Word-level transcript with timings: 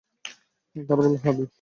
তারা 0.75 0.95
বলল, 0.97 1.13
হ্যাঁ, 1.23 1.35
দিন। 1.37 1.47